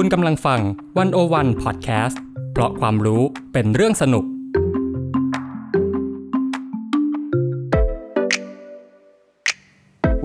[0.00, 0.60] คุณกำลังฟัง
[0.98, 2.20] One O One พอดแคสต์
[2.52, 3.22] เพราะความรู้
[3.52, 4.24] เป็นเรื่องสนุก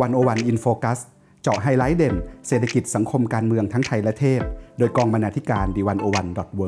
[0.01, 0.99] One O One In Focus
[1.41, 2.15] เจาะไฮไลท์เด่น
[2.47, 4.41] เศรษฐกิจสังคมการเมืองทั้งไทยและเทศ
[4.77, 6.67] โดยกองบรรณาธิการ The One O One dot world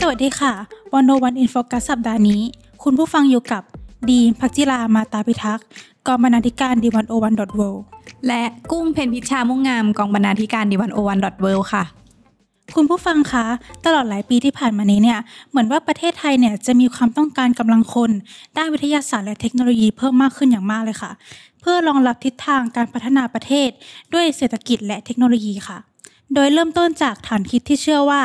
[0.00, 0.52] สวัสดีค่ะ
[0.94, 2.42] One O One In Focus สัปดาห์นี้
[2.84, 3.62] คุณผู้ฟังอยู่กับ
[4.10, 5.66] ดีพักจิรามาตาพิทักษ์
[6.06, 7.60] กองบรรณาธิการ The One O One dot world
[8.26, 11.84] และกุ้งเพนพิชามุ่งงามกองบรรณาธิการ The One O One dot world ค่ะ
[12.76, 13.46] คุณผู้ฟังคะ
[13.84, 15.18] ตลอดหลายปีที่ผ่านมานี้เนี่ย
[15.50, 18.10] เหมือนว่าประเทศไทยเนี่ยจะมีความต้องการกำลังคน
[18.56, 21.10] ด้านวิทยาศาสตร์และเทคโนโลยีเพิ่มมากขึ้นอย่างมากเลยค่ะ
[21.60, 23.70] เพื่อรองรับทิศทางการพัฒนาประเทศ
[24.14, 25.78] ด้วยเศรษฐกิจและเทคโนโลยีค่ะ
[26.34, 28.22] โดยเริ่มต้นจากฐานคิดที่เชื่อว่า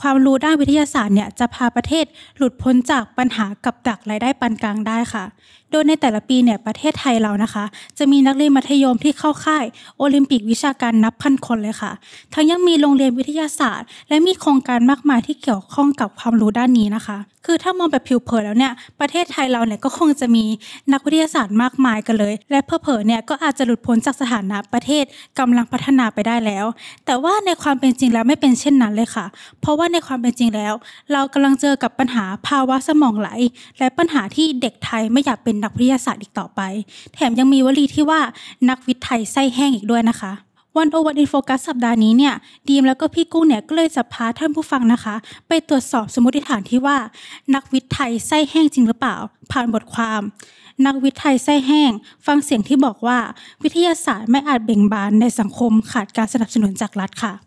[0.00, 2.04] ความรู้ด้านวิทยาศาสตร์เนี่ยจะพาประเทศ
[2.36, 5.24] หลุดพ้นจากปัญหากับดักรายได้ปานกลางได้ค่ะ
[5.70, 7.64] โดยในแต่ละปีเนี่ยประเทศไทยเรานะคะ
[7.98, 9.64] จะมีนักเรียนมัธยมที่เข้าค่าย
[9.98, 11.92] โอลิมปิกวิชาการนับพันคนเลยค่ะ
[12.34, 20.44] ทั้งยังมีโรงเรียนวิทยาศาสตร์ และมีโครงการมากมายที่เกี่ยวข้องกับความรู้ด้านนี้นะคะ คือถ้ามองแบบผิวเผินแล้วเนี่ยประเทศไทยเราเนี่ยก็คงจะมี
[20.92, 25.04] นักวิทยาศาสตร์มากมายกันเลย และเผลอเนี่ยก็อาจจะหลุดพ้นจากสถานะประเทศ
[25.38, 26.66] กำลังพัฒนาไปได้แล้ว
[27.06, 29.26] แต่ว่าในความเป็นจริงแล้วไม่เป็นเช่นนั้นเลยค่ะ
[29.60, 30.74] เพราะว่าในความเป็นจริงแล้ว
[31.12, 33.30] เรากำลังเจอกับปัญหาภาวะสมองไหล
[33.78, 36.60] และปัญหาที่เด็กไทยไม่อยากเป็นนักวิทยาศาสตร์อีกต่อไป
[37.14, 38.20] แถมยังมีวลีที่ว่า
[38.70, 40.32] นักวิทย์ไทยไส้แห้งอีกด้วยนะคะ
[40.76, 42.34] วันโอวันอินโฟกัสสัปดาห์นี้เนี่ย
[42.68, 45.14] ดีมแล้วก็พี่กุ้งเนี่ยก็เลยจะพาท่านผู้ฟังนะคะ
[45.48, 46.96] ไปตรวจสอบสมมติฐานที่ว่า
[47.54, 49.16] นักวิทย์ไทยไส้แห้งจริงหรือเปล่า
[49.50, 50.20] ผ่านบทความ
[50.86, 51.90] นักวิทย์ไทยไส้แห้ง
[52.26, 53.18] ฟังเสียงที่บอกว่า
[53.62, 57.45] วิทยาศาสตร์ไม่อาจเบ่งบานในสังคมขาดการสนับสนุนจากรัฐค่ะ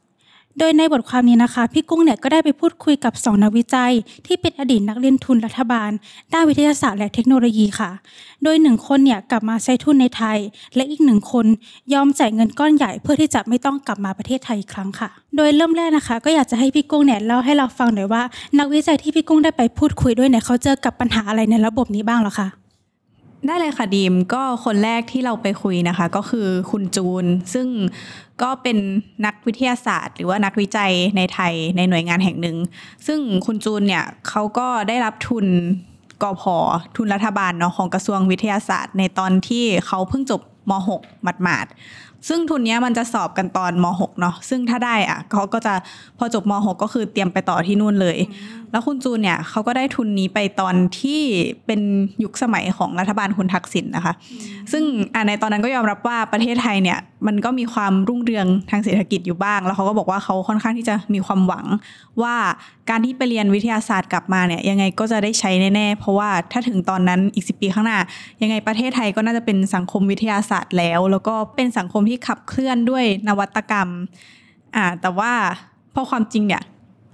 [0.58, 3.94] โดยในบทความนี้นะคะ พี่กุ้งเนี่ยก็ได้ไปพูดคุยกับ 2 นักวิจัย
[4.25, 5.91] ที่เป็นอดีตนักเรียนทุนรัฐบาล
[6.33, 7.89] ด้านวิทยาศาสตร์และเทคโนโลยีค่ะ
[8.44, 10.38] โดยหนึ่งคนเนี่ยกลับมาใช้ทุนในไทย
[10.75, 11.45] และอีกหนึ่งคน
[11.94, 18.23] ยอมจ่ายเงินก้อนใหญ่เพื่อที่จะไม่ต้องกลับมาประเทศไทยอีกครั้งค่ะ โดยเริ่มแรกนะคะ ก็อยากจะให้พี่กุ้งเนี่ยเล่าให้เราฟังหน่อยว่า
[18.59, 22.50] นักวิจัยที่พี่กุ้งได้ไปพูดคุยด้วยเนี่ยเขาเจอกับปัญหาอะไรในระบบนี้บ้างหรอคะ
[23.45, 27.67] ได้เลยค่ะดีมก็คนแรกที่เราไปคุยนะคะ ก็คือคุณจูน ซึ่ง
[28.41, 28.77] ก็เป็น
[29.25, 32.57] นักวิทยาศาสตร์ หรือว่านักวิจัยในไทยในหน่วยงานแห่งหนึ่ง
[33.07, 35.45] ซึ่งคุณจูนเนี่ยเขาก็ได้รับทุน
[36.23, 36.57] กอพอ
[36.95, 45.74] ทุนรัฐบาลเนาะของกระทรวงวิทยาศาสตร์ ในตอนที่เขาเพิ่งจบม .6 หมาดๆ ซึ่งทุนเนี้ยมันจะสอบกันตอนม .6 เนาะซึ่งถ้าได้อะเขาก็จะ
[46.18, 48.18] พอจบม .6 ก็คือเตรียมไปต่อที่นู่นเลย
[48.72, 51.22] แล้วคุณจูนเนี่ยเขาก็ได้ทุนนี้ไปตอนที่
[51.66, 51.81] เป็น
[52.24, 54.13] ยุคสมัยของรัฐบาลคุณทักษิณนะคะ
[54.72, 61.66] ซึ่งอ่าในตอนนั้นก็ยอมรับว่าประเทศไทยเนี่ยมันก็มีความรุ่งเรืองทางเศรษฐกิจอยู่บ้าง แล้วเขาก็บอกว่าเขาค่อนข้างที่จะมีความหวัง
[62.22, 62.35] ว่า
[62.90, 67.97] การที่ไปเรียนวิทยาศาสตร์กลับมาเนี่ยยังไงก็จะได้ใช้แน่ๆ เพราะว่าถ้าถึงตอนนั้นอีกสิปีข้างหน้า
[68.41, 73.90] ยังไงประเทศไทยก็น่าจะเป็นสังคมวิทยาศาสตร์แล้ว แล้วก็เป็นสังคมที่ขับเคลื่อนด้วยนวัตกรรม
[74.75, 75.31] อ่าแต่ว่า
[75.94, 76.64] พอความจริงเนี่ย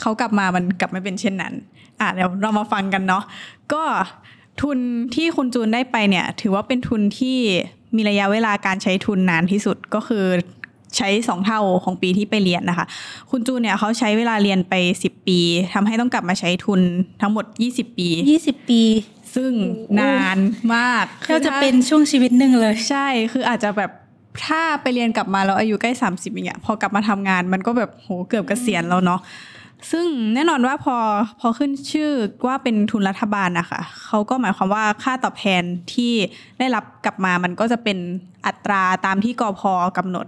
[0.02, 1.54] เขากลับมามันกลับไม่เป็นเช่นนั้น
[2.00, 3.24] อะเดี๋ยวเรามาฟังกันเนาะ
[3.74, 3.84] ก็
[4.62, 4.80] ทุน
[5.16, 7.38] ที่คุณจูนได้ไปเนี่ย ถือว่าเป็นทุนที่
[7.96, 10.26] มีระยะเวลาการใช้ทุนนานที่สุดก็คือ
[10.98, 12.86] ใช้สองเท่าของปีที่ไปเรียนนะคะ
[13.32, 14.74] คุณจูนเนี่ยเขาใช้เวลาเรียนไป
[15.04, 15.40] 10 ปี
[15.74, 16.82] ทำให้ต้องกลับมาใช้ทุน
[17.22, 18.08] ทั้งหมด 20 ปี
[18.44, 18.82] 20 ปี
[19.36, 19.52] ซึ่ง
[20.00, 20.38] นาน
[20.76, 23.92] มากก็จะเป็นช่วงชีวิตหนึ่งเลยใช่คืออาจจะแบบ
[24.46, 29.22] ถ้าไปเรียนกลับมาแล้วอายุใกล้ 30อย่างเงี้ยพอกลับมาทำงานมันก็แบบโหเกือบเกษียณแล้วเนาะ
[29.91, 30.96] ซึ่งแน่นอนว่าพอ
[31.40, 32.09] พอขึ้นชื่อ
[32.47, 35.63] ว่าเป็นทุนรัฐบาลนะคะเขาก็หมายความว่าค่าตอบแทน
[35.94, 36.13] ที่
[36.59, 37.97] ได้รับกลับมามันก็จะเป็น
[38.46, 40.28] อัตราตามที่กอพอกำหนด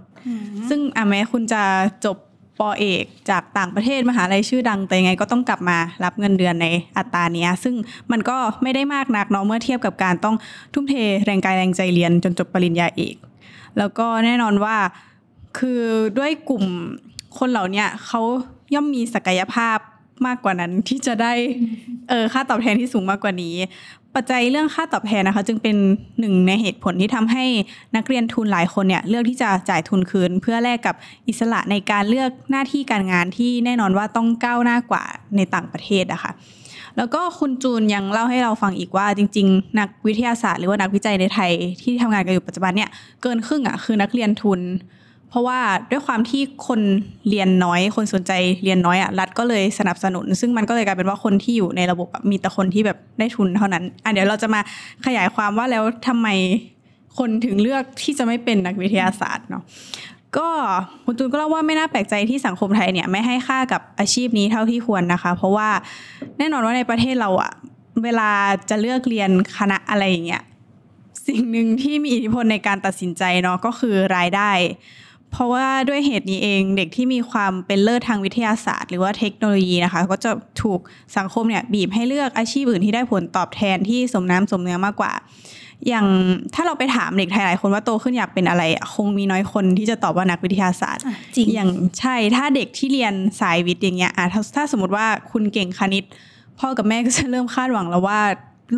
[0.68, 1.62] ซึ่งอะแม้คุณจะ
[2.04, 2.16] จบ
[2.58, 6.66] ปอเอกจากต่างประเทศมหาลัยชื่อดังแต่ยังไงก็ต้องกลับมารับเงินเดือนใน
[6.98, 7.74] อัตราเนี้ย ซึ่ง
[8.12, 10.36] มันก็ไม่ได้มากนักเนาะเมื่อเทียบกับการต้อง
[10.74, 10.94] ทุ่มเท
[11.24, 13.16] แรงกายแรงใจเรียนจนจบปริญญาเอก
[13.78, 14.76] แล้วก็แน่นอนว่า
[15.58, 15.82] คือ
[16.18, 16.64] ด้วยกลุ่ม
[17.38, 18.20] คนเหล่านี้เขา
[18.74, 19.78] ย่อมมีศักยภาพ
[20.26, 21.32] มากกว่านั้นที่จะได้
[22.08, 23.54] เออค่าตอบแทนที่สูงมากกว่านี้
[24.14, 25.76] ปัจจัยเรื่องค่าตอบแทนนะคะ จึงเป็น
[26.20, 27.44] หนึ่งในเหตุผลที่ทำให้
[27.96, 30.94] นักเรียนทุนหลายคนเนี่ยเลือกที่จะจ่ายทุนคืน เพื่อแลกกับ
[31.28, 35.04] อิสระในการเลือกหน้าที่การงานที่แน่นอนว่าต้องก้าวหน้ากว่า
[35.36, 36.32] ในต่างประเทศอะค่ะ
[36.98, 41.50] แล้วก็คุณจูนยังเล่าให้เราฟังอีกว่าจริง ๆ นักวิทยาศาสตร์หรือว่านักวิจัยในไทย
[41.82, 42.90] ที่ทำงานกันอยู่ปัจจุบันเนี่ย
[43.22, 44.60] เกินครึ่งอะคือนักเรียนทุน
[45.30, 45.58] เพราะว่า
[45.90, 46.80] ด้วยความที่คน
[47.28, 48.32] เรียนน้อย คนสนใจ
[48.64, 54.60] เรียนน้อยอะรัฐก็เลยสนับสนุน ซึ่งมันก็เลยกลายเป็นว่าคนที่อยู่ในระบบมีแต่คนที่แบบได้ทุนเท่านั้นอะเดี๋ยวเราจะมา
[55.06, 56.28] ขยายความว่าแล้วทำไม
[57.18, 59.62] คนถึงเลือกที่จะไม่เป็นนักวิทยาศาสตร์เนาะ
[60.36, 60.48] ก็
[61.04, 65.68] คุณจูนก็เล่าว่าไม่น่าแปลกใจที่สังคมไทยเนี่ยไม่ให้ค่ากับอาชีพนี้เท่าที่ควรนะคะ เพราะว่า
[66.38, 67.52] แน่นอนว่าในประเทศเราอะ
[68.04, 68.30] เวลา
[68.70, 70.42] จะเลือกเรียนคณะอะไรอย่างเงี้ย
[71.26, 74.50] สิ่งหนึ่งที่มีอิทธิพลในการตัดสินใจเนาะก็คือรายได้
[75.32, 80.30] เพราะว่าด้วยเหตุนี้เองเด็กที่มีความเป็นเลิศทางวิทยาศาสตร์ หรือว่าเทคโนโลยีนะคะ ก็จะ
[80.62, 80.80] ถูก
[81.16, 85.12] สังคมเนี่ยบีบให้เลือกอาชีพอื่นที่ได้ผลตอบแทนที่สมน้ำสมเนื้อมากกว่า
[85.88, 86.06] อย่าง
[86.54, 91.70] ถ้าเราไปถามเด็กไทยหลายคนว่าโตขึ้นอยากเป็นอะไรอะคงมีน้อยคนที่จะตอบว่านักวิทยาศาสตร์อะจริงอย่าง
[92.00, 96.04] ใช่ถ้าเด็กที่เรียนสายวิทย์อย่างเงี้ยอะถ้าถ้าสมมติว่าคุณเก่งคณิต
[96.58, 98.20] พ่อกับแม่ก็จะเริ่มคาดหวังแล้วว่า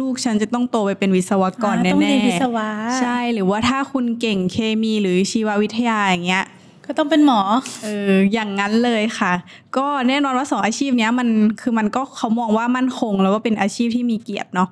[0.00, 2.68] ลูกฉันจะต้องโตไปเป็นวิศวกรอ่าแน่ต้องเรียนวิศวะ
[3.00, 6.44] ใช่หรือว่าถ้าคุณเก่งเคมีหรือชีววิทยาอย่างเงี้ย
[6.92, 7.40] ก็ต้องเป็นหมอ
[7.82, 9.32] เอออย่างนั้นเลยค่ะ
[9.76, 11.28] ก็แน่นอนว่าสองอาชีพเนี้ยมัน
[11.60, 14.68] คือมันก็เขามองว่ามั่นคง แล้วก็เป็นอาชีพที่มีเกียรติเนาะ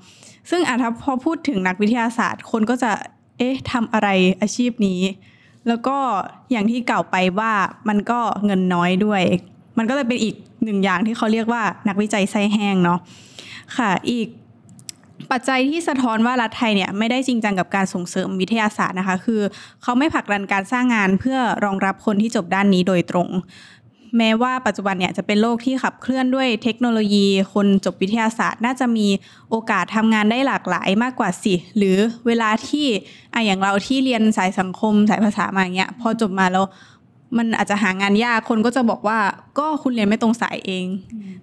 [0.50, 2.91] ซึ่งอะถ้าพอพูดถึงนักวิทยาศาสตร์ คนก็จะ
[3.38, 4.09] เอ๊ะทำอะไร
[4.41, 5.00] อาชีพนี้
[5.69, 5.97] แล้วก็
[6.50, 7.53] อย่างที่กล่าวไปว่า
[7.88, 9.23] มันก็เงินน้อยด้วย
[9.79, 12.99] มันก็เลยเป็นอีกหนึ่งอย่างที่เขาเรียกว่านักวิจัยไส้แห้งเนาะ
[13.76, 14.29] ค่ะ อีก
[15.30, 19.40] ปัจจัยที่สะท้อนว่ารัฐไทยเนี่ยไม่ได้จริงจังกับการส่งเสริมวิทยาศาสตร์นะคะ คือ
[19.82, 23.28] เขาไม่ผลักดันการสร้างงานเพื่อรองรับคนที่จบด้านนี้โดยตรง
[24.19, 29.06] แม้ว่าปัจจุบันเนี่ยจะเป็นโลกที่ขับเคลื่อนด้วยเทคโนโลยี คนจบวิทยาศาสตร์ น่าจะมี
[29.50, 31.96] โอกาสทำงานได้หลากหลายมากกว่าสิ หรือ
[32.26, 32.86] เวลาที่
[33.34, 36.64] อะอย่างเราที่เรียนสายสังคมสายภาษามาอย่างเงี้ยพอจบมาแล้ว
[37.36, 39.19] มันอาจจะหางานยากคนก็จะบอกว่า
[39.58, 40.86] ก็คุณเรียนไม่ตรงสายเอง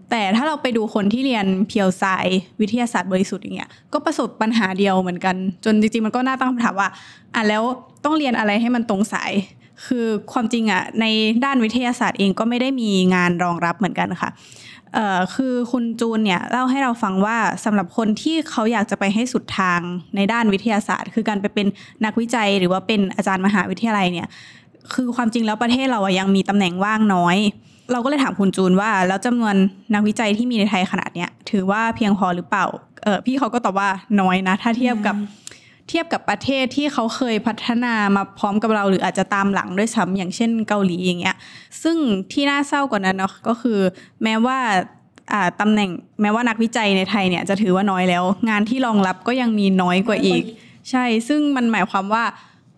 [0.09, 2.27] แต่ถ้าเราไปดูคนที่เรียนเพียวสาย
[2.61, 5.35] วิทยาศาสตร์บริสุทธิ์อย่างเงี้ยก็ประสบปัญหาเดียวเหมือนกัน
[5.65, 6.89] จนจริงๆมันก็น่าตั้งคำถามว่า
[7.35, 7.63] อะแล้ว
[8.03, 9.31] ต้องเรียนอะไรให้มันตรงสาย
[9.85, 11.05] คือความจริงอะใน
[11.45, 14.29] ด้านวิทยาศาสตร์เองก็ไม่ได้มีงานรองรับเหมือนกันค่ะ
[14.93, 19.79] เอ่อคือคุณจูนเนี่ยเล่าให้เราฟังว่าสำหรับคนที่เขาอยากจะไปให้สุดทาง
[20.15, 21.67] ในด้านวิทยาศาสตร์ คือการไปเป็น
[22.05, 24.27] นักวิจัยหรือว่าเป็นอาจารย์มหาวิทยาลัยเนี่ย
[24.93, 27.37] คือความจริงแล้วประเทศเราอะยังมีตำแหน่งว่างน้อย
[27.91, 29.55] เราก็เลยถามคุณจูนว่า แล้วจำนวน
[29.93, 32.65] นักวิจัยที่มีในไทยขนาดเนี้ยถือว่าเพียงพอหรือเปล่า
[33.03, 33.89] เออพี่เขาก็ตอบว่า
[34.21, 35.15] น้อยนะ ถ้าเทียบกับ
[35.89, 41.35] เทียบกับประเทศที่เขาเคยพัฒนามาพร้อมกับเราหรืออาจจะตามหลังด้วยซ้ำอย่างเช่นเกาหลีอย่างเงี้ย
[41.83, 41.97] ซึ่ง
[42.31, 43.79] ที่น่าเศร้ากว่านั้นเนาะก็คือ
[44.23, 44.57] แม้ว่า
[45.31, 45.89] อ่าตำแหน่ง
[46.21, 50.43] แม้ว่านักวิจัยในไทยเนี่ยจะถือว่าน้อยแล้ว งานที่รองรับก็ยังมีน้อยกว่าอีก
[50.89, 52.23] ใช่ ซึ่งมันหมายความว่า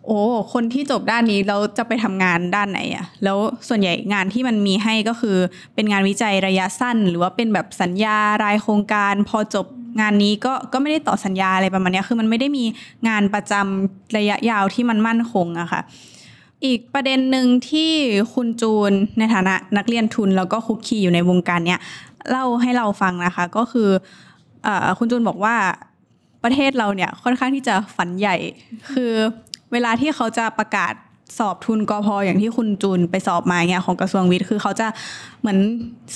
[0.08, 0.20] โอ้
[0.52, 3.38] คนที่จบด้านนี้เราจะไปทำงานด้านไหนอะแล้ว
[3.68, 5.36] ส่วนใหญ่งานที่มันมีให้ก็คือ
[5.74, 9.66] เป็นงานวิจัยระยะสั้น หรือว่าเป็นแบบสัญญารายโครงการ พอจบ
[10.00, 12.64] งานนี้ก็ก็ไม่ได้ต่อสัญญาอะไรประมาณนี้คือมันไม่ได้มี
[13.08, 15.80] งานประจำระยะยาวที่มันมั่นคงอะค่ะ
[16.64, 17.92] อีกประเด็นหนึ่งที่
[18.34, 21.80] คุณจูนในฐานะนักเรียนทุนแล้วก็คุกคีอยู่ในวงการเนี้ย
[22.30, 23.88] เล่าให้เราฟังนะคะก็คือ
[24.66, 24.68] อ
[24.98, 25.56] คุณจูนบอกว่า
[26.44, 28.36] ประเทศเราเนี่ยค่อนข้างที่จะฝันใหญ่
[28.92, 29.12] คือ
[29.72, 30.92] เวลาที่เขาจะประกาศ
[31.38, 34.86] สอบทุนกอพออย่างที่คุณจูนไปสอบมาเนี่ยของกระทรวงวิทย์คือเขาจะ
[35.40, 35.58] เหมือน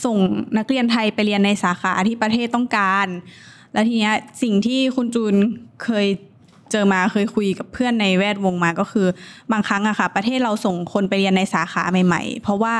[0.05, 0.17] ส่ง
[0.59, 3.07] นักเรียนไทยไปเรียนในสาขาที่ประเทศต้องการ
[3.73, 5.35] แล้วทีเนี้ยสิ่งที่คุณจูน
[5.85, 6.07] เคย
[6.73, 9.07] เจอมาเคยคุยกับเพื่อนในแวดวงมาก็คือ
[9.53, 12.75] บางครั้งอะค่ะ ประเทศเราส่งคนไปเรียนในสาขาใหม่ ๆ เพราะว่า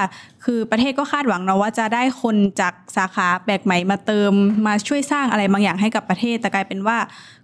[0.45, 4.33] คือประเทศก็คาดหวังเนาะว่าจะได้คนจากสาขาแปลกใหม่มาเติม
[4.67, 6.99] มาช่วยสร้างอะไรบางอย่างให้กับประเทศแต่กลายเป็นว่า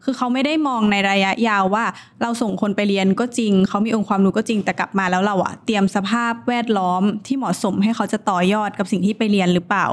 [0.05, 1.85] คือเขาไม่ได้มองในระยะยาวว่า
[2.23, 9.87] เราส่งคนไปเรียนก็จริง เขามีองค์ความรู้ก็จริงแต่กลับมาแล้วเราอะเตรียมสภาพแวดล้อมที่เหมาะสมให้เขาจะต่อยอดกับสิ่งที่ไปเรียนหรือเปล่า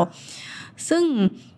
[0.90, 1.04] ซึ่ง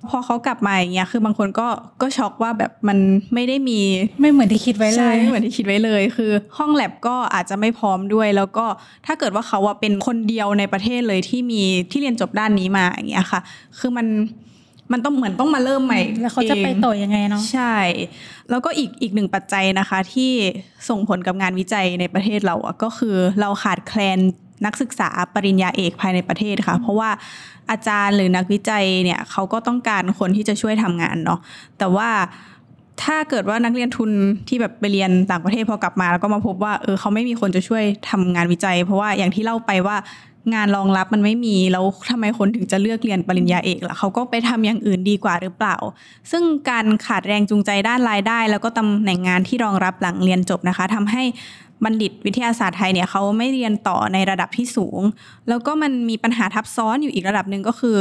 [0.09, 1.67] พอเขากลับมาอย่างเงี้ยคือบางคนก็
[2.01, 2.97] ก็ช็อกว่าแบบมัน
[3.33, 3.79] ไม่ได้มี
[4.21, 8.65] ไม่เหมือนที่คิดไว้เลใช่ยไม่เหมือนที่คิดไว้เลย คือห้องแลบก็อาจจะไม่พร้อมด้วย แล้วก็
[9.05, 13.41] ถ้าเกิดว่าเขาอะเป็นคนเดียวในประเทศเลยที่มีที่เรียนจบด้านนี้มาอย่างเงี้ยค่ะ
[13.79, 14.07] คือมัน
[14.93, 17.75] มันต้องเหมือนต้องมาเริ่มใหม่ แล้วเขาจะไปองต่อยังไงเนาะใช่
[18.49, 20.31] แล้วก็อีกอีกหนึ่งปัจจัยนะคะ ที่
[20.89, 24.19] ส่งผลกับงานวิจัยในประเทศเราอะก็คือเราขาดแคลน
[24.65, 27.09] นักศึกษาปริญญาเอกภายในประเทศค่ะ เพราะว่า
[27.71, 31.39] อาจารย์หรือนักวิจัยเนี่ยเขาก็ต้องการคนที่จะช่วยทำงานเนาะ
[31.77, 32.09] แต่ว่า
[33.03, 34.11] ถ้าเกิดว่านักเรียนทุน
[34.47, 39.97] ที่แบบไปเรียนต่างประเทศพอกลับมาแล้วก็มาพบว่าเออเขาไม่มีคนจะช่วยทำงานวิจัย เพราะว่าอย่างที่เล่าไปว่า
[40.53, 45.75] งานรองรับมันไม่มีแล้วทำไมคนถึงจะเลือกเรียนปริญญาเอกล่ะเขาก็ไปทำอย่างอื่นดีกว่าหรือเปล่า
[46.31, 51.23] ซึ่งการขาดแรงจูงใจด้านรายได้ แล้วก็ตำแหน่งงานที่รองรับหลังเรียนจบนะคะทำให้
[51.83, 55.01] บัณฑิตวิทยาศาสตร์ไทยเนี่ยเขาไม่เรียนต่อในระดับที่สูง
[55.49, 57.97] แล้วก็มันมีปัญหาทับซ้อนอยู่อีกระดับหนึ่งก็คือ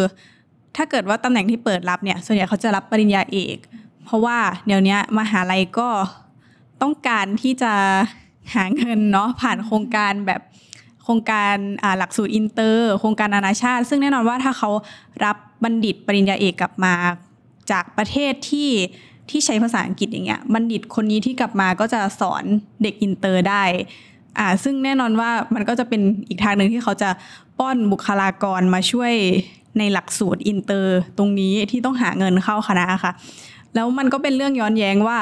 [0.77, 3.57] ถ้าเกิดว่าตำแหน่งที่เปิดรับเนี่ยส่วนใหญ่เขาจะรับปริญญาเอก
[4.05, 5.89] เพราะว่าเดี๋ยวนี้มหาลัยก็
[6.83, 7.73] ต้องการที่จะ
[8.55, 10.41] หาเงินเนาะผ่านโครงการแบบ
[11.03, 11.57] โครงการ
[11.99, 14.71] หลักสูตรอินเตอร์โครงการนานาชาติ ซึ่งแน่นอนว่าถ้าเขา
[15.25, 16.95] รับบัณฑิตปริญญาเอกกลับมา
[17.71, 18.71] จากประเทศที่
[19.31, 22.45] ที่ใช้ภาษาอังกฤษอย่างเงี้ยบัณฑิตคนนี้ที่กลับมาก็จะสอน
[22.83, 23.65] เด็กอินเตอร์ได้
[24.39, 27.11] อ่าซึ่งแน่นอนว่ามันก็จะเป็นอีกทางหนึ่งที่เขาจะ
[27.59, 29.13] ป้อนบุคลากรมาช่วย
[29.79, 33.13] ในหลักสูตรอินเตอร์ตรงนี้ที่ต้องหาเงินเข้าคณะค่ะ
[33.75, 35.19] แล้วมันก็เป็นเรื่องย้อนแย้งว่า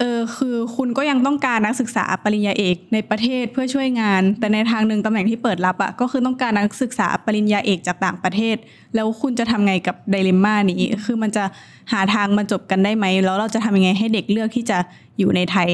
[0.00, 8.56] เออคือคุณก็ยังต้องการนักศึกษาปริญญาเอกในประเทศเพื่อช่วยงาน แต่ในทางหนึ่งตำแหน่งที่เปิดรับอะก็คือต้องการนักศึกษาปริญญาเอกจากต่างประเทศ
[8.94, 11.44] แล้วคุณจะทำไงกับไดเลมม่านี้ คือมันจะ
[11.92, 14.78] หาทางมาจบกันได้ไหม แล้วเราจะทำยังไงให้เด็กเลือกที่จะ
[15.18, 15.70] อยู่ในไทย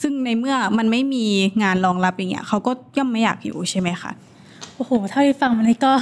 [0.00, 1.26] ซึ่งในเมื่อมันไม่มี
[1.62, 4.10] งานรองรับอย่างเงี้ยเขาก็ย่อมไม่อยากอยู่ใช่ไหมคะ
[4.82, 5.92] อ้โหเท่าที่ฟังมันเลยก็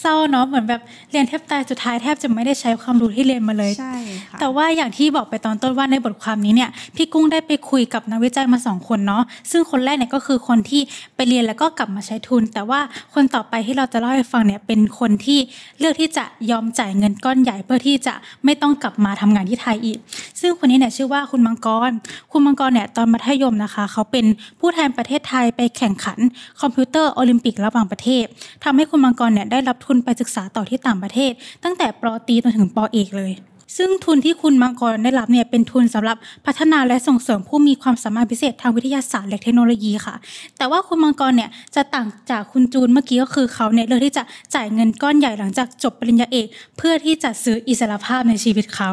[0.00, 3.96] เศร้าเนาะเหมือนแบบเรียนแทบตายสุดท้ายแทบจะไม่ได้ใช้ความรู้ที่เรียนมาเลยใช่
[4.30, 10.82] ค่ะแต่ว่าอย่างที่บอกไปตอนต้นว่าในบทความนี้เนี่ยพี่กุ้งได้ไปคุยกับนักวิจัยมาสองคนเนาะซึ่งคนแรกเนี่ยก็คือคนที่
[11.16, 12.80] ไปเรียนแล้วก็กลับมาใช้ทุน แต่ว่า
[13.14, 15.38] คนต่อไปที่เราจะเล่าให้ฟังเนี่ยเป็นคนที่
[15.78, 18.14] เลือกที่จะยอมจ่ายเงินก้อนใหญ่เพื่อที่จะ
[18.44, 19.98] ไม่ต้องกลับมาทำงานที่ไทยอีก
[20.40, 21.92] ซึ่งคนนี้เนี่ยชื่อว่าคุณมังกร
[22.32, 24.24] คุณมังกรเนี่ยตอนมัธยมนะคะ เขาเป็น
[24.60, 26.18] ผู้แทนประเทศไทยไปแข่งขัน
[26.60, 28.23] คอมพิวเตอร์โอลิมปิกระหว่างประเทศ
[28.64, 31.32] ทำให้คุณมังกรเนี่ยได้รับทุนไปศึกษาต่อที่ต่างประเทศ
[31.64, 33.32] ตั้งแต่ปอตีจนถึงปอเอกเลย
[33.76, 36.16] ซึ่งทุนที่คุณมังกรได้รับเนี่ยเป็นทุนสำหรับ
[36.46, 40.14] พัฒนาและส่งเสริมผู้มีความสามารถพิเศษทางวิทยาศาสตร์และเทคโนโลยีค่ะ
[40.58, 44.22] แต่ว่าคุณมังกรเนี่ยจะต่างจากคุณจูนเมื่อกี้ก็คือเขาเนี่ยเลือกที่จะ
[44.54, 46.46] จ่ายเงินก้อนใหญ่หลังจากจบปริญญาเอก
[46.78, 48.90] เพื่อที่จะซื้ออิสรภาพในชีวิตเขา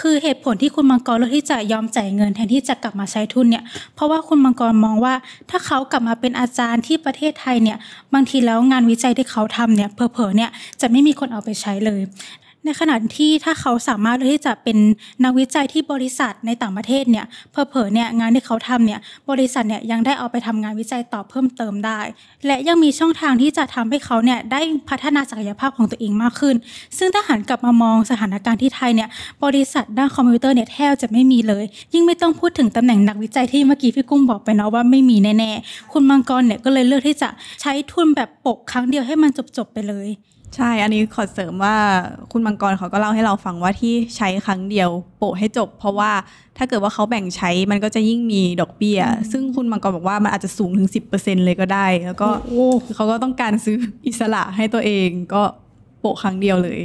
[0.00, 3.64] คือเหตุผลที่คุณมังกรเลือกที่จะยอมจ่ายเงินแทนที่จะกลับมาใช้ทุนเนี่ย
[3.94, 5.14] เพราะว่าคุณมังกรมองว่า
[5.50, 7.78] ถ้าเขากลับมาเป็นอาจารย์ที่ประเทศไทยเนี่ย
[8.14, 12.00] บางทีแล้วงานวิจัยที่เขาทำเนี่ยเผลอๆเนี่ยจะไม่มีคนเอาไปใช้เลย
[12.64, 14.78] ในขณะที่ถ้าเขาสามารถที่จะเป็น
[15.24, 19.00] นักวิจัยที่บริษัทในต่างประเทศเนี่ยเผลอเนี่ยงานที่เขาทำเนี่ย
[19.30, 22.00] บริษัทเนี่ยยังได้เอาไปทำงานวิจัยต่อเพิ่มเติมได้
[22.46, 26.56] และยังมีช่องทางที่จะทำให้เขาเนี่ยได้พัฒนาศักยภาพของตัวเองมากขึ้น
[26.98, 29.08] ซึ่งถ้าหันกลับมามองสถานการณ์ที่ไทยเนี่ย
[29.44, 37.28] บริษัทด้านคอมพิวเตอร์เนี่ยแทบจะไม่มีเลย ยิ่งไม่ต้องพูดถึงตำแหน่งนักวิจัยที่เมื่อกี้พี่กุ้งบอกไปเนาะว่าไม่มีแน่ๆคุณมังกรเนี่ยก็เลยเลือกที่จะ
[37.60, 40.08] ใช้ทุนแบบปกครั้งเดียวให้มันจบๆไปเลย
[40.56, 41.76] ใช่ อันนี้ขอเสริมว่า
[42.32, 46.10] คุณมังกรเขาก็เล่าให้เราฟังว่าที่ใช้ครั้งเดียวโปะให้จบ เพราะว่า
[46.58, 49.00] ถ้าเกิดว่าเขาแบ่งใช้มันก็จะยิ่งมีดอกเบี้ย
[49.32, 52.28] ซึ่งคุณมังกรบอกว่ามันอาจจะสูงถึง 10%เลยก็ได้ แล้วก็
[52.94, 53.76] เขาก็ต้องการซื้อ
[54.06, 55.42] อิสระให้ตัวเองก็
[56.00, 56.80] โปะครั้งเดียวเลย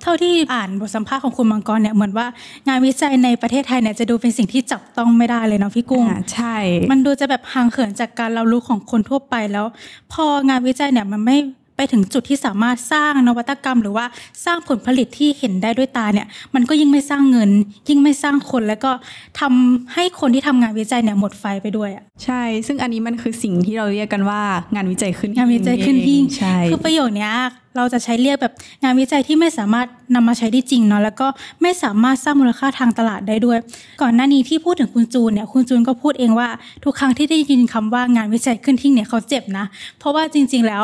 [0.00, 2.26] เท่าที่อ่านบทสัมภาษณ์ของคุณมังกรเนี่ยเหมือนว่า
[2.68, 6.56] งานวิจัยในประเทศไทยเนี่ยจะดูเป็นสิ่งที่จับต้องไม่ได้เลยเนาะพี่กุ้งอ่าใช่
[6.90, 9.66] มันดูจะแบบห่างเหินจากการเรารู้ของคนทั่วไปแล้ว
[10.12, 11.38] พองานวิจัยเนี่ยมันไม่
[11.76, 14.06] ไปถึงจุดที่สามารถสร้างนวัตกรรม หรือว่า
[14.44, 17.50] สร้างผลผลิตที่เห็นได้ด้วยตาเนี่ย มันก็ยิ่งไม่สร้างเงิน
[17.88, 18.92] ยิ่งไม่สร้างคนแล้วก็
[19.40, 24.40] ทำให้คนที่ทำงานวิจัยเนี่ยหมดไฟไปด้วยอะใช่ ซึ่งอันนี้มันคือสิ่งที่เราเรียกกันว่า
[24.74, 27.34] งานวิจัยขึ้นหิ้งานวิจัยขึ้นหิ้งใช่คือประโยคเนี้ย
[27.76, 28.52] เราจะใช้เรียกแบบ
[28.82, 31.26] งานวิจัยที่ไม่สามารถนำมาใช้ได้จริงเนาะแล้วก็
[31.62, 33.58] ไม่สามารถสร้างมูลค่าทางตลาดได้ด้วย
[34.02, 36.48] ก่อนหน้านี้ที่พูดถึงคุณจูนเนี่ยคุณจูนก็พูดเองว่า
[36.84, 39.64] ทุกครั้งที่ได้ยินคำว่างานวิจัยขึ้นทิ้งเนี่ยเขาเจ็บนะ
[39.98, 40.82] เพราะว่าจริง ๆ แล้ว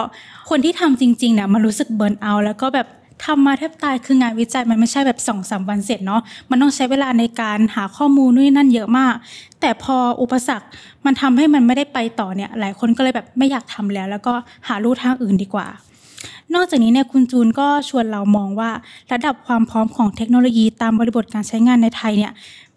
[0.50, 2.88] คนที่ทำจริงๆเนี่ยมันรู้สึกเบิร์นเอาแล้วก็แบบ
[3.26, 6.20] ทำมาแทบตายคืองานวิจัยมันไม่ใช่แบบสองสามวันเสร็จเนาะ
[6.50, 9.14] มันต้องใช้เวลาในการหาข้อมูลนู่นนนั่นเยอะมาก
[9.60, 10.66] แต่พออุปสรรค
[11.04, 14.34] มันทำให้มันไม่ได้ไปต่อเนี่ยหลายคนก็เลยแบบไม่อยากทำแล้ว แล้วก็
[14.68, 15.66] หาลู่ทางอื่นดีกว่า
[16.54, 18.70] นอกจากนี้เนี่ยคุณจูนก็ชวนเรามองว่า
[19.12, 22.32] ระดับความพร้อมของเทคโนโลยีตามบริบทการใช้งานในไทยเนี่ย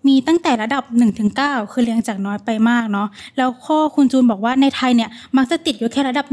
[0.07, 0.83] มีตั้งแต่ระดับ
[1.27, 3.07] 1-9 คือเรียงจากน้อยไปมากเนาะ
[3.37, 6.25] แล้วข้อคุณจูนบอกว่าในไทยเนี่ยมักจะติดอยู่แค่ระดับ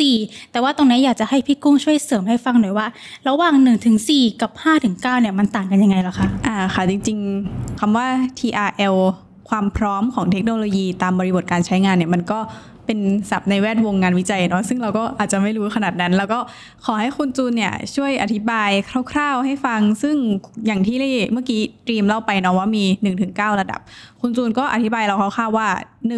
[0.00, 2.86] 1-4 แต่ว่าตรงนี้อยากจะให้พี่กุ้งช่วยเสริมให้ฟังหน่อยว่า
[3.28, 3.54] ระหว่าง
[3.98, 4.50] 1-4 กับ
[4.82, 8.06] 5-9 เนี่ยมันต่างกันยังไงเหรอคะอ่าค่ะจริงๆคำว่า
[8.38, 8.96] TRL
[9.48, 12.38] ความพร้อมของเทคโนโลยีตามบริบทการใช้งานเนี่ยมันก็
[12.86, 12.98] เป็น
[13.30, 16.38] ศัพท์ในแวดวงงานวิจัยเนาะซึ่งเราก็อาจจะไม่รู้ขนาดนั้น แล้วก็
[16.84, 18.70] ขอให้คุณจูนเนี่ยช่วยอธิบาย
[19.10, 20.16] คร่าวๆให้ฟัง ซึ่ง
[20.66, 20.96] อย่างที่
[21.32, 22.84] เมื่อกี้ตรีมเล่าไปเนาะว่ามี
[23.22, 23.80] 1-9 ระดับ
[24.20, 25.68] คุณจูนก็อธิบายเราคร่าวๆว่า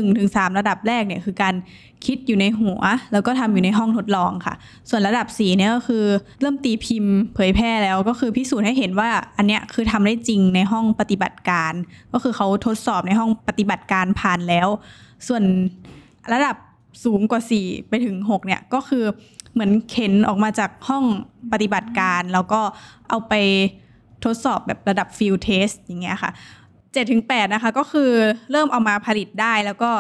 [0.05, 1.55] 1-3 ระดับแรกเนี่ยคือการ
[2.07, 2.81] คิดอยู่ในหัว
[3.13, 4.55] แล้วก็ทำอยู่ในห้องทดลองค่ะ
[4.91, 6.05] ส่วนระดับ4เนี่ยก็คือ
[6.41, 11.73] เริ่มตีพิมพ์เผยแพร่แล้วก็คือพิสูจน์ให้เห็นว่าอันเนี้ยคือทำได้จริงในห้องปฏิบัติการ
[12.13, 14.69] ก็คือเขาทดสอบในห้องปฏิบัติการผ่านแล้ว
[15.29, 15.43] ส่วน
[16.33, 16.57] ระดับ
[17.05, 19.05] สูงกว่า 4 ไปถึง 6 เนี่ย ก็คือ
[19.53, 21.05] เหมือนเข็นออกมาจากห้อง
[21.53, 22.61] ปฏิบัติการ แล้วก็
[23.09, 23.35] เอาไป
[24.25, 26.31] ทดสอบแบบระดับ field test อย่างเงี้ยค่ะ
[26.73, 28.11] 7ถึง8นะคะ ก็คือ
[28.53, 29.91] เริ่มเอามาผลิตได้ แล้วก็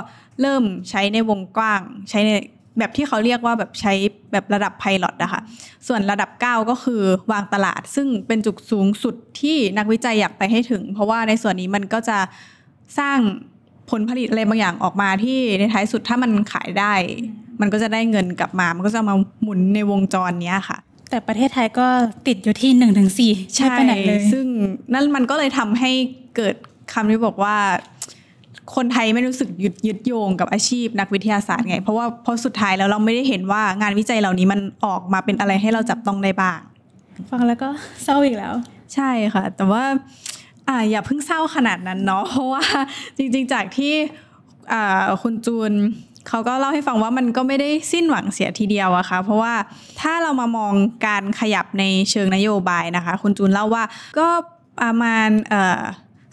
[0.40, 2.30] เริ่มใช้ในวงกว้างใช้ใน
[2.78, 3.94] แบบที่เขาเรียกว่าแบบใช้
[4.32, 5.40] แบบระดับไพลอตนะคะ
[5.86, 12.18] ส่วนระดับ 9 ก็คือวางตลาด ซึ่งเป็นจุดสูงสุดที่นักวิจัยอยากไปให้ถึง เพราะว่าในส่วนนี้มันก็จะ
[12.98, 13.18] สร้าง
[13.90, 16.94] ผลผลิตอะไรบางอย่างออกมาที่ในท้ายสุดถ้ามันขายได้
[17.60, 20.78] มันก็จะได้เงินกลับมา มันก็จะมาหมุนในวงจรเนี้ยค่ะ
[21.10, 21.86] แต่ประเทศไทยก็
[22.26, 22.70] ติดอยู่ที่
[23.40, 24.46] 1-4ใช่ไปไหนเลยซึ่ง
[24.94, 25.90] นั่นมันก็เลยทำให้
[26.36, 26.54] เกิด
[26.92, 27.56] คำที่บอกว่า
[28.76, 36.58] คนไทยไม่รู้สึกยึดยึดโยงกับอาชีพนักวิทยาศาสตร์ไง เพราะว่าเพราะสุดท้ายแล้วเราไม่ได้เห็นว่างานวิจัยเหล่านี้มันออกมาเป็นอะไรให้เราจับต้องได้บ้าง
[37.30, 37.68] ฟังแล้วก็
[38.04, 38.54] เศร้าอีกแล้ว
[38.94, 39.84] ใช่ค่ะ แต่ว่า
[40.68, 42.64] อ่าอย่าเพิ่งเศร้าขนาดนั้นเนาะเพราะว่า
[43.16, 43.94] จริงๆจากที่
[44.72, 45.72] อ่าคุณจูน
[46.28, 49.54] เขาก็เล่าให้ฟังว่ามันก็ไม่ได้สิ้นหวังเสียทีเดียวอะค่ะเพราะว่า
[50.00, 50.72] ถ้าเรามามอง
[51.06, 53.84] การขยับในเชิงนโยบายนะคะ คุณจูนเล่าว่า
[54.18, 54.28] ก็
[54.80, 55.82] ประมาณเอ่อ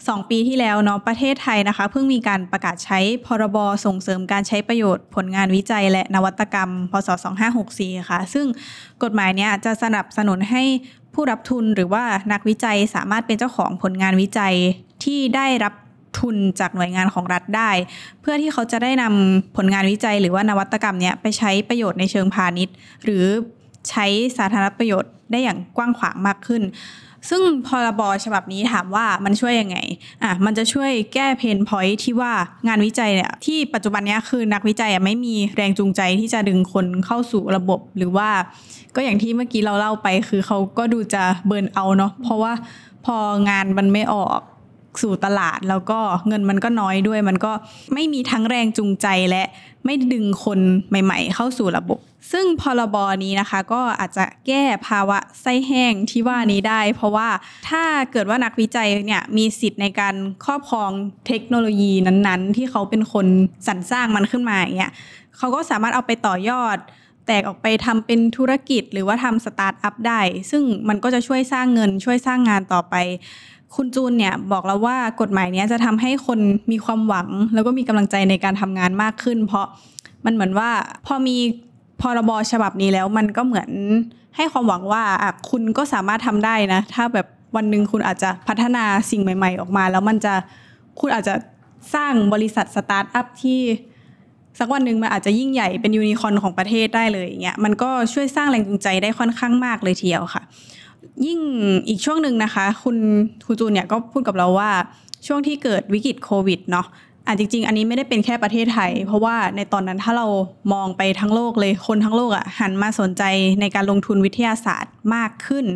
[0.08, 7.08] สองปีที่แล้วเนาะประเทศไทยนะคะ เพิ่งมีการประกาศใช้พรบส่งเสริมการใช้ประโยชน์ผลงานวิจัยและนวัตกรรม พศ
[7.58, 8.46] 2564 ค่ะ ซึ่ง
[9.02, 10.62] กฎหมายเนี้ยจะสนับสนุนให้
[11.16, 14.54] ผู้รับทุนหรือว่านักวิจัยสามารถเป็นเจ้าของผลงานวิจัย
[15.04, 15.74] ที่ได้รับ
[16.20, 17.70] ทุนจากหน่วยงานของรัฐได้
[18.20, 23.24] เพื่อที่เขาจะได้นำผลงานวิจัยหรือว่านวัตกรรมเนี้ยไปใช้ประโยชน์ในเชิงพาณิชย์ หรือ
[23.90, 24.06] ใช้
[24.38, 26.62] สาธารณประโยชน์ได้อย่างกว้างขวางมากขึ้น
[27.30, 29.78] ซึ่งพรบฉบับนี้ถามว่ามันช่วยยังไง
[30.22, 32.32] อะมันจะช่วยแก้เพนพอยที่ว่า
[32.66, 38.28] งานวิจัยเนี่ยที่ปัจจุบันเนี้ยคือนักวิจัยอะไม่มีแรงจูงใจที่จะดึงคนเข้าสู่ระบบหรือว่า
[38.94, 42.52] ก็อย่างที่เมื่อกี้เราเล่าไปคือเขาก็ดูจะเบิร์นเอาเนาะเพราะว่า
[43.06, 43.16] พอ
[43.48, 44.40] งานมันไม่ออก
[45.02, 45.98] สู่ตลาด แล้วก็
[46.28, 47.52] เงินมันก็น้อยด้วย มันก็
[47.94, 49.42] ไม่มีทั้งแรงจูงใจและ
[49.84, 52.00] ไม่ดึงคนใหม่ ๆ เข้าสู่ระบบ
[52.32, 57.28] ซึ่งพรบนี้นะคะ ก็อาจจะแก้ภาวะไส้แห้งที่ว่านี้ได้ เพราะว่า
[57.68, 60.90] ถ้าเกิดว่านักวิจัยเนี่ยมีสิทธิ์ในการครอบครอง
[61.26, 63.26] เทคโนโลยีนั้นๆ ที่เขาเป็นคน
[63.66, 64.92] สรรสร้างมันขึ้นมาอย่างเงี้ย
[65.36, 66.76] เขาก็สามารถเอาไปต่อยอด
[67.26, 72.94] แตกออกไปทำเป็นธุรกิจหรือว่าทำสตาร์ทอัพได้ ซึ่งมันก็จะช่วยสร้างเงินช่วยสร้างงานต่อไป
[73.76, 76.38] คุณจูนเนี่ยบอกแล้วว่ากฎหมายนี้จะทำให้คน
[76.72, 79.66] มีความหวัง แล้วก็มีกำลังใจในการทำงานมากขึ้น เพราะ
[80.24, 80.70] มันเหมือนว่า
[81.06, 81.36] พอมี
[82.00, 83.70] พรบฉบับนี้แล้วมันก็เหมือน
[84.36, 85.02] ให้ความหวังว่า
[85.50, 90.34] คุณก็สามารถทำได้นะ ถ้าแบบวันหนึ่งคุณอาจจะพัฒนาสิ่งใหม่ ๆ ออกมา แล้วมันจะ
[91.00, 91.34] คุณอาจจะ
[91.94, 93.60] สร้างบริษัทสตาร์ทอัพที่
[94.58, 100.42] สักวันหนึ่งมันอาจจะยิ่งใหญ่เป็นยูนิคอนของประเทศได้เลยอย่างเงี้ยมันก็ช่วยสร้างแรงจูงใจได้ค่อนข้างมากเลยทีเดียวค่ะ
[101.26, 101.40] ยิ่ง
[101.88, 102.96] อีกช่วงหนึ่งนะคะ คุณ
[103.44, 104.70] ครูจูนเนี่ยก็พูดกับเราว่า
[105.26, 106.86] ช่วงที่เกิดวิกฤตโควิดเนาะ
[107.26, 110.26] อะจริง ๆ อันนี้ไม่ได้เป็นแค่ประเทศไทย เพราะว่าในตอนนั้นถ้าเรา
[110.72, 113.22] มองไปทั้งโลกเลยคนทั้งโลกอะ่ะหันมาสนใจ
[113.60, 115.66] ในการลงทุนวิทยาศาสตร์มากขึ้น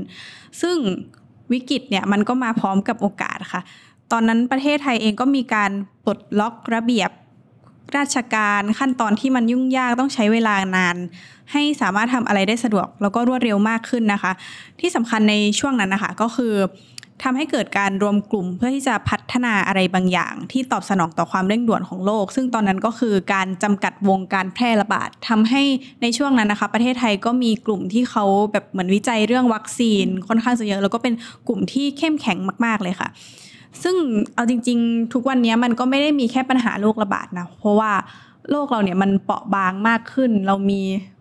[0.63, 0.77] ซึ่ง
[1.53, 3.61] วิกฤตเนี่ยมันก็มาพร้อมกับโอกาสค่ะ
[4.13, 5.71] ตอนนั้นประเทศไทยเองก็มีการ
[6.05, 7.11] ปลดล็อกระเบียบ
[7.99, 10.97] ราชการขั้นตอนที่มันยุ่งยากต้องใช้เวลานาน
[11.53, 14.33] ให้สามารถทำอะไรได้สะดวก แล้วก็รวดเร็วมากขึ้นนะคะ
[14.81, 16.55] ที่สำคัญในช่วงนั้นนะคะก็คือ
[17.25, 25.63] ทำให้เกิดการรวมกลุ่มเพื่อที่จะพัฒนาอะไรบางอย่าง ที่ตอบสนองต่อความเร่งด่วนของโลก ซึ่งตอนนั้นก็คือการจำกัดวงการแพร่ระบาดทำให้
[26.03, 31.15] ในช่วงนั้นนะคะ ประเทศไทยก็มีกลุ่มที่เขาแบบเหมือนวิจัยเรื่องวัคซีนค่อนข้างจะเยอะแล้วก็เป็น
[31.49, 33.09] กลุ่มที่เข้มแข็งมาก ๆเลยค่ะ
[33.83, 33.97] ซึ่ง
[34.35, 37.93] เอาจริง ๆ ทุกวันนี้มันก็ไม่ได้มีแค่ปัญหาโรคระบาดนะ เพราะว่า
[38.51, 40.81] โลกเราเนี่ยมันเปราะบางมากขึ้น เรามี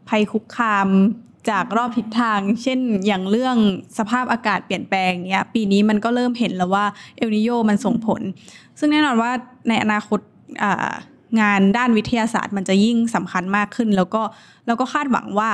[0.10, 0.88] ภัยคุกคาม
[1.50, 3.58] จากรอบทิศทาง เช่นอย่างเรื่อง
[3.98, 6.86] สภาพอากาศเปลี่ยนแปลงเนี้ยปีนี้มันก็เริ่มเห็นแล้วว่า
[7.18, 8.22] เอลนิโยมันส่งผล
[8.80, 9.32] ซึ่งแน่นอนว่า
[9.68, 10.20] ในอนาคต
[11.42, 14.22] งานด้านวิทยาศาสตร์มันจะยิ่งสำคัญมากขึ้น แล้วก็
[14.68, 15.50] เราก็คาดหวังว่า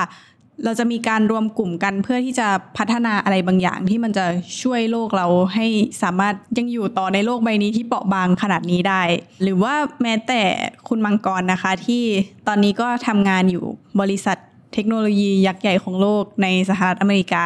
[0.64, 4.26] เราจะมีการรวมกลุ่มกันเพื่อที่จะพัฒนาอะไรบางอย่างที่มันจะ
[4.62, 5.66] ช่วยโลกเราให้
[6.04, 9.02] สามารถยังอยู่ต่อในโลกใบนี้ที่เปราะบางขนาดนี้ได้
[9.44, 10.42] หรือว่าแม้แต่
[10.88, 12.04] คุณมังกรนะคะ ที่
[12.48, 13.66] ตอนนี้ก็ทำงานอยู่
[14.02, 14.38] บริษัท
[14.76, 17.46] เทคโนโลยียักษ์ใหญ่ของโลกในสหรัฐอเมริกา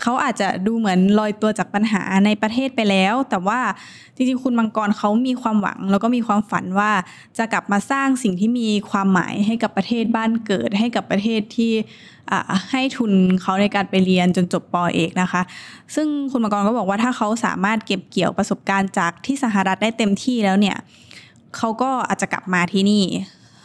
[0.00, 3.60] เขาอาจจะดูเหมือนลอยตัวจากปัญหาในประเทศไปแล้ว แต่ว่า
[4.16, 6.90] จริงๆ คุณมังกรเขามีความหวัง แล้วก็มีความฝันว่า
[7.38, 11.72] จะกลับมาสร้างสิ่งที่มีความหมายให้กับประเทศบ้านเกิด ให้กับประเทศที่
[12.70, 15.42] ให้ทุนเขาในการไปเรียนจนจบปอเอกนะคะ
[15.94, 20.76] ซึ่งคุณมังกรก็บอกว่าถ้าเขาสามารถเก็บเกี่ยวประสบการณ์จากที่สหรัฐได้เต็มที่แล้วเนี่ย
[21.56, 23.04] เขาก็อาจจะกลับมาที่นี่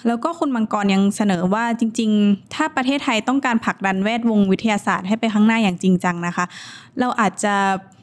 [0.08, 6.46] แล้วก็คุณมังกรยังเสนอว่าจริง ๆ ถ้าประเทศไทยต้องการผลักดันแวดวงวิทยาศาสตร์ให้ไปข้างหน้าอย่างจริงจังนะคะ
[7.00, 7.56] เราอาจจะ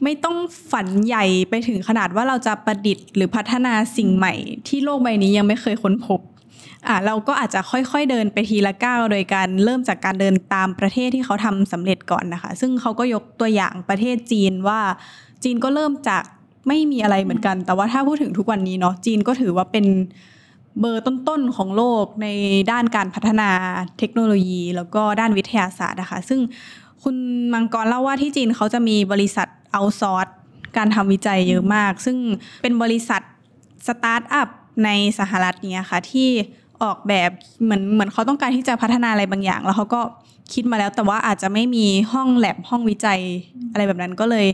[0.03, 0.37] ไม่ต้อง
[0.71, 4.33] ฝันใหญ่ไปถึงขนาดว่าเราจะประดิษฐ์หรือพัฒนาสิ่งใหม่
[4.67, 6.19] ที่โลกใบนี้ยังไม่เคยค้นพบ
[6.87, 14.79] อะเราก็อาจจะค่อยๆเดินไปทีละก้าวโดยการเริ่มจากการเดินตามประเทศที่เขาทำสำเร็จก่อนนะคะ ซึ่งเขาก็ยกตัวอย่างประเทศจีนว่า
[15.43, 16.23] จีนก็เริ่มจาก
[16.67, 19.85] ไม่มีอะไรเหมือนกัน แต่ว่าถ้าพูดถึงทุกวันนี้เนาะจีนก็ถือว่าเป็น
[20.79, 22.27] เบอร์ต้นๆของโลกใน
[22.71, 23.49] ด้านการพัฒนา
[23.99, 26.39] เทคโนโลยี แล้วก็ด้านวิทยาศาสตร์นะคะซึ่ง
[27.03, 27.15] คุณ
[27.53, 30.27] มังกรเล่าว่าที่จีนเขาจะมีบริษัทเอาซอร์ส
[30.77, 32.17] การทำวิจัยเยอะมาก ซึ่ง
[32.63, 33.21] เป็นบริษัท
[33.87, 34.47] สตาร์ทอัพ
[34.85, 36.29] ในสหรัฐเนี่ยค่ะที่
[36.83, 37.29] ออกแบบ
[37.63, 40.01] เหมือนเหมือนเขาต้องการที่จะพัฒนาอะไรบางอย่าง แล้วเขาก็
[40.53, 43.19] คิดมาแล้วแต่ว่าอาจจะไม่มีห้องแลบห้องวิจัย
[43.71, 44.47] อะไรแบบนั้นก็เลย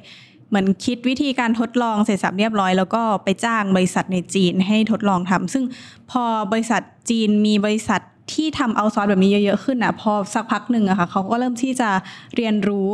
[0.51, 5.63] เหมือนคิดวิธีการทดลองเสร็จสับเรียบร้อย แล้วก็ไปจ้างบริษัทในจีนให้ทดลองทำซึ่ง
[6.11, 8.01] พอบริษัทจีนมีบริษัท
[8.33, 11.89] ที่ทำเอาซอสแบบนี้เยอะๆขึ้นอะพอสักพักหนึ่งอะค่ะเขาก็เริ่มที่จะ
[12.35, 12.89] เรียนรู้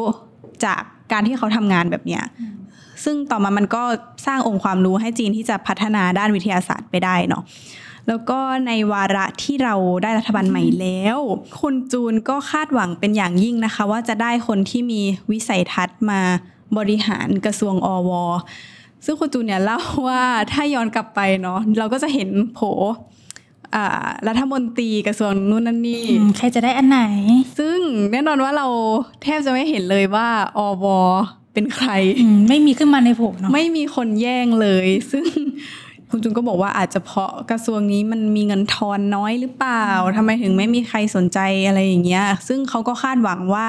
[0.65, 2.23] จากการที่เขาทำงานแบบเนี้ย
[3.03, 3.83] ซึ่งต่อมามันก็
[4.27, 7.43] สร้างองค์ความรู้ให้จีนที่จะพัฒนาด้านวิทยาศาสตร์ไปได้เนาะ
[8.07, 11.17] แล้วก็ในวาระที่เราได้รัฐบาลใหม่แล้ว
[11.59, 16.21] คุณจูนก็คาดหวังเป็นอย่างยิ่งนะคะ ว่าจะได้คนที่มีวิสัยทัศน์มา
[16.77, 18.11] บริหารกระทรวงอว
[19.05, 22.59] ซึ่งคุณจูนเนี่ยเล่าว่าถ้าย้อนกลับไปเนาะเราก็จะเห็นโผ
[23.75, 27.01] อ่ารัฐมนตรีกระทรวงนู่นนั่นนี่อืมใครจะได้อันไหน
[27.57, 27.79] ซึ่ง
[28.11, 28.67] แน่นอนว่าเรา
[29.23, 30.27] แทบจะไม่เห็นเลยว่า
[30.57, 30.85] อว
[31.53, 35.25] เป็นใครอืมไม่มีขึ้นมาในโผเนาะไม่มีคนแย่งเลย ซึ่ง
[36.09, 43.67] คุณจุนก็บอกว่าอาจจะเพราะกระทรวงนี้มันมีเงินทอนน้อยหรือเปล่าทำไมถึงไม่มีใครสนใจอะไรอย่างเงี้ย ซึ่งเขาก็คาดหวังว่า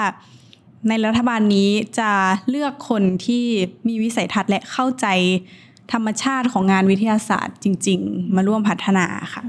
[0.88, 2.10] ในรัฐบาลนี้จะ
[2.50, 3.44] เลือกคนที่
[3.88, 5.06] มีวิสัยทัศน์และเข้าใจ
[5.92, 9.44] ธรรมชาติของงานวิทยาศาสตร์จริง ๆ มาร่วมพัฒนาค่ะ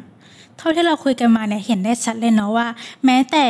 [0.58, 2.68] เท่าที่เราคุยกันมาเนี่ยเห็นได้ชัดเลยเนาะว่า
[3.06, 3.46] แม้แต่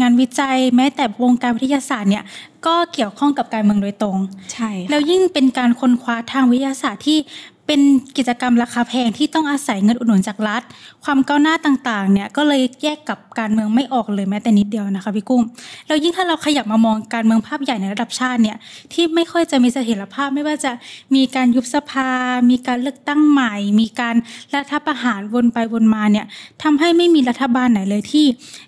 [0.00, 2.24] งานวิจัย แม้แต่วงการวิทยาศาสตร์เนี่ย
[2.66, 4.16] ก็เกี่ยวข้องกับการเมืองโดยตรง
[4.52, 7.18] ใช่ค่ะแล้วยิ่งเป็นการค้นคว้าทางวิทยาศาสตร์ที่
[7.66, 7.80] เป็น
[8.18, 10.62] กิจกรรมราคาแพงที่ต้องอาศัยเงินอุดหนุนจากรัฐ
[11.04, 15.42] ความก้าวหน้าต่างๆเนี่ยก็เลยแยกกับการเมืองไม่ออกเลยแม้แต่นิดเดียวนะคะพี่กุ้ง
[15.86, 18.56] แล้วยิ่งถ้าเราขยับมามองการเมืองภาพใหญ่ในระดับชาติเนี่ย
[18.92, 20.72] ที่ไม่ค่อยจะมีเสถียรภาพไม่ว่าจะ
[21.14, 22.10] มีการยุบสภา
[22.50, 24.16] มีการเลือกตั้งใหม่ มีการ
[24.54, 26.26] รัฐประหารวนไปวนมาเนี่ย
[26.62, 28.26] ทำให้ไม่มีรัฐบาลไหนเลยที่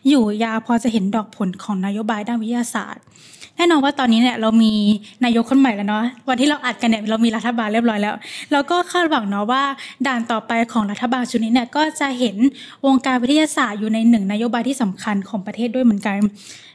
[0.09, 3.05] อยู่ยาวพอจะเห็นดอกผลของนโยบายด้านวิทยาศาสตร์
[3.57, 4.73] แน่นอนว่าตอนนี้เนี่ยเรามี
[5.25, 8.14] นายกคนใหม่แล้วเนาะวันที่เราอัดกันเนี่ยเรามีรัฐบาลเรียบร้อยแล้ว
[8.53, 9.62] แล้วก็คาดหวังเนาะว่า
[10.07, 12.37] ด่านต่อไปของรัฐบาลชุดนี้เนี่ยก็จะเห็น
[12.87, 16.17] วงการวิทยาศาสตร์อยู่ในหนึ่งนโยบายที่สำคัญของประเทศด้วยเหมือนกัน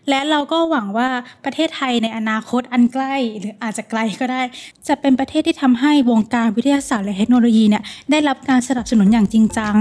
[0.09, 1.09] และเราก็หวังว่า
[1.45, 4.41] ประเทศไทยในอนาคตอันใกล้หรืออาจจะไกลก็ได้
[4.87, 9.75] จะเป็นประเทศที่ทำให้วงการวิทยาศาสตร์และเทคโนโลยีเนี่ยได้รับการสนับสนุนอย่างจริงจัง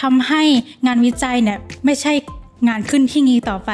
[0.00, 0.42] ทำให้
[0.86, 2.12] งานวิจัยเนี่ยไม่ใช่
[2.68, 3.70] งานขึ้นที่งี้ต่อไป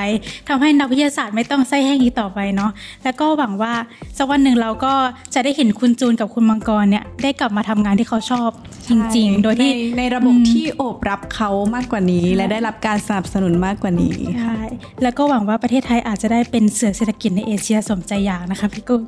[0.48, 2.70] ทำให้นักวิทยาศาสตร์ไม่ต้องไส้แห้งอีกต่อไปเนาะ
[3.04, 3.74] แล้วก็หวังว่า
[4.18, 4.92] สักวันหนึ่งเราก็
[5.34, 8.50] จะได้เห็นคุณจูนกับคุณมังกรเนี่ยได้กลับมาทำงานที่เขาชอบ
[8.88, 14.60] จริง ๆ โดยที่ในในระบบอืมที่โอบรับเขามากกว่านี้ และได้รับการสนับสนุนมากกว่านี้ใช่
[15.02, 19.02] แล้วก็หวังว่าประเทศไทยอาจจะได้เป็นเสือเศรษฐกิจในเอเชียสมใจอยากนะคะพี่กุ้ง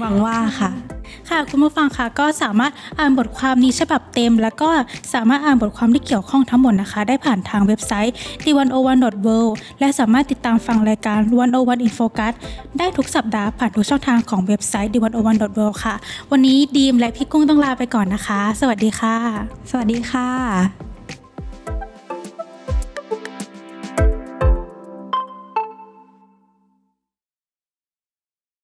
[0.00, 0.70] หวังว่าค่ะ
[1.30, 4.68] ค่ะ คุณผู้ฟังคะก็สามารถอ่านบทความนี้ฉบับเต็ม แล้วก็
[5.14, 11.18] สามารถอ่านบทความที่เกี่ยวข้องทั้งหมดนะคะ ได้ผ่านทางเว็บไซต์ d101.world และสามารถติดตามฟังรายการ
[11.52, 12.32] 101 in focus
[12.78, 15.94] ได้ทุกสัปดาห์ผ่านทุกช่องทางของเว็บไซต์ d101.world ค่ะ
[16.30, 19.16] วันนี้ดีมและพี่กุ้งต้องลาไปก่อนนะคะ สวัสดีค่ะ
[19.70, 20.91] สวัสดีค่ะ